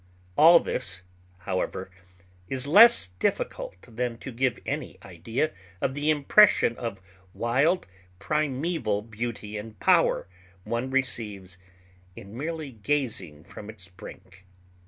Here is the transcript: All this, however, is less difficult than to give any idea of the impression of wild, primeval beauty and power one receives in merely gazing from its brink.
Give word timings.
All 0.35 0.59
this, 0.59 1.03
however, 1.45 1.91
is 2.49 2.65
less 2.65 3.09
difficult 3.19 3.75
than 3.83 4.17
to 4.17 4.31
give 4.31 4.57
any 4.65 4.97
idea 5.03 5.51
of 5.79 5.93
the 5.93 6.09
impression 6.09 6.75
of 6.75 6.99
wild, 7.35 7.85
primeval 8.17 9.03
beauty 9.03 9.57
and 9.57 9.79
power 9.79 10.27
one 10.63 10.89
receives 10.89 11.59
in 12.15 12.35
merely 12.35 12.71
gazing 12.71 13.43
from 13.43 13.69
its 13.69 13.89
brink. 13.89 14.47